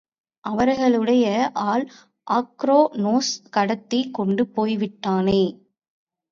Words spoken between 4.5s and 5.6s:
போய்விட்டானே!